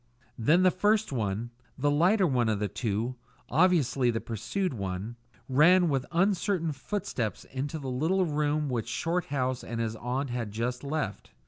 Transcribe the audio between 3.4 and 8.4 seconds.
obviously the pursued one, ran with uncertain footsteps into the little